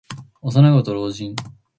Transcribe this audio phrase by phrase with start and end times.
[0.41, 1.35] 幼子と老人。